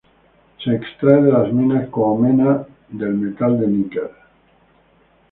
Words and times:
Se 0.63 0.73
extrae 0.75 1.21
de 1.21 1.31
las 1.31 1.53
minas 1.53 1.87
como 1.89 2.17
mena 2.17 2.65
del 2.89 3.13
metal 3.13 3.59
de 3.59 3.67
níquel. 3.67 4.09